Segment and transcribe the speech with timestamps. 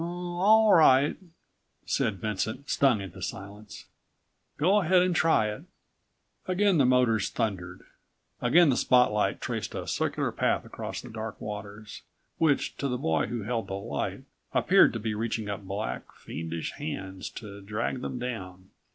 [0.03, 1.15] "Oh, all right,"
[1.85, 3.85] said Vincent, stung into silence,
[4.57, 5.65] "go ahead and try it."
[6.47, 7.83] Again the motors thundered.
[8.41, 12.01] Again the spot light traced a circular path across the dark waters,
[12.39, 16.71] which to the boy who held the light, appeared to be reaching up black, fiendish
[16.71, 18.71] hands to drag them down.